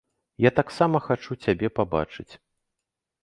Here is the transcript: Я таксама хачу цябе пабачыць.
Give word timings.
Я 0.43 0.51
таксама 0.59 1.01
хачу 1.07 1.37
цябе 1.45 1.67
пабачыць. 1.79 2.29